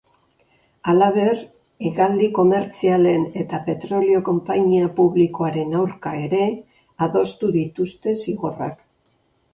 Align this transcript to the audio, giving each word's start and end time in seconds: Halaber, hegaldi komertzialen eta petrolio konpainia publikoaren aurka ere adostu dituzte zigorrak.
Halaber, 0.91 1.41
hegaldi 1.89 2.29
komertzialen 2.37 3.27
eta 3.43 3.59
petrolio 3.69 4.23
konpainia 4.31 4.89
publikoaren 5.03 5.77
aurka 5.83 6.15
ere 6.25 6.43
adostu 7.09 7.51
dituzte 7.59 8.17
zigorrak. 8.27 8.83